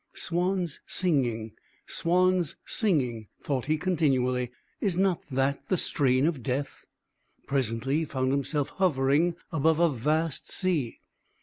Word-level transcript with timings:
"Swans 0.15 0.81
singing! 0.87 1.51
swans 1.85 2.55
singing!" 2.65 3.27
thought 3.43 3.67
he 3.67 3.77
continually; 3.77 4.49
"is 4.79 4.97
not 4.97 5.21
that 5.29 5.69
the 5.69 5.77
strain 5.77 6.25
of 6.25 6.41
Death?" 6.41 6.87
Presently 7.45 7.97
he 7.97 8.05
found 8.05 8.31
himself 8.31 8.69
hovering 8.69 9.35
above 9.51 9.77
a 9.79 9.89
vast 9.91 10.49
sea. 10.51 11.01